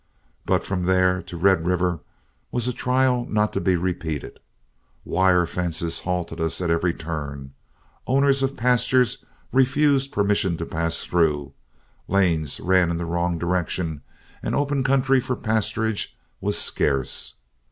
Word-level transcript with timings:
But 0.47 0.63
from 0.63 0.85
there 0.85 1.21
to 1.21 1.37
Red 1.37 1.63
River 1.63 1.99
was 2.51 2.67
a 2.67 2.73
trial 2.73 3.23
not 3.29 3.53
to 3.53 3.61
be 3.61 3.75
repeated. 3.75 4.39
Wire 5.05 5.45
fences 5.45 5.99
halted 5.99 6.41
us 6.41 6.59
at 6.59 6.71
every 6.71 6.91
turn. 6.91 7.53
Owners 8.07 8.41
of 8.41 8.57
pastures 8.57 9.23
refused 9.51 10.11
permission 10.11 10.57
to 10.57 10.65
pass 10.65 11.03
through. 11.03 11.53
Lanes 12.07 12.59
ran 12.59 12.89
in 12.89 12.97
the 12.97 13.05
wrong 13.05 13.37
direction, 13.37 14.01
and 14.41 14.55
open 14.55 14.83
country 14.83 15.19
for 15.19 15.35
pasturage 15.35 16.07
was 16.39 16.57
scarce. 16.57 17.35